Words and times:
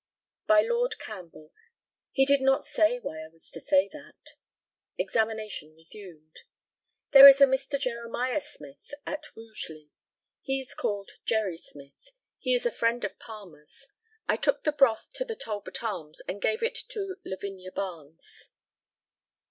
By 0.47 0.61
Lord 0.63 0.97
CAMPBELL. 0.97 1.51
He 2.11 2.25
did 2.25 2.41
not 2.41 2.63
say 2.63 2.97
why 2.97 3.19
I 3.23 3.27
was 3.27 3.51
to 3.51 3.59
say 3.59 3.87
that. 3.93 4.33
Examination 4.97 5.75
resumed. 5.75 6.37
There 7.11 7.27
is 7.27 7.39
a 7.39 7.45
Mr. 7.45 7.79
Jeremiah 7.79 8.41
Smith 8.41 8.95
in 9.05 9.17
Rugeley. 9.37 9.91
He 10.41 10.59
is 10.59 10.73
called 10.73 11.19
"Jerry 11.23 11.57
Smith." 11.59 12.13
He 12.39 12.55
is 12.55 12.65
a 12.65 12.71
friend 12.71 13.03
of 13.05 13.19
Palmer's. 13.19 13.89
I 14.27 14.37
took 14.37 14.63
the 14.63 14.71
broth 14.71 15.11
to 15.13 15.23
the 15.23 15.35
Talbot 15.35 15.83
Arms, 15.83 16.19
and 16.27 16.41
gave 16.41 16.63
it 16.63 16.79
to 16.89 17.17
Lavinia 17.23 17.71
Barnes. 17.71 18.49